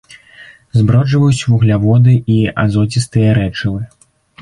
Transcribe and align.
Зброджваюць 0.79 1.47
вугляводы 1.53 2.17
і 2.39 2.41
азоцістыя 2.65 3.39
рэчывы. 3.43 3.81